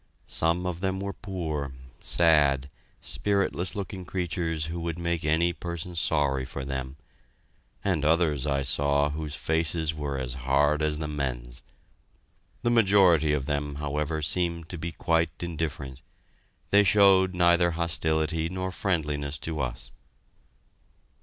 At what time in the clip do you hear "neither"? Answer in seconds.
17.35-17.69